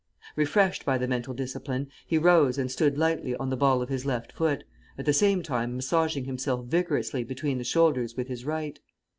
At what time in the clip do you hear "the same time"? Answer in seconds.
5.05-5.75